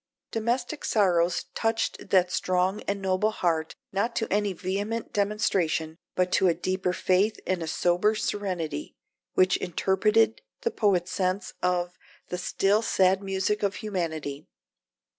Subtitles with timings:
[0.31, 6.47] Domestic sorrows touched that strong and noble heart not to any vehement demonstration, but to
[6.47, 8.95] a deeper faith and a sober serenity,
[9.35, 14.47] which interpreted the poet's sense of "the still sad music of humanity."